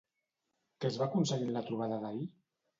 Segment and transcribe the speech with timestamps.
[0.79, 2.29] Què es va aconseguir en la trobada d'ahir?